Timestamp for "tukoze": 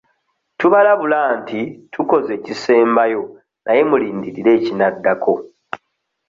1.93-2.31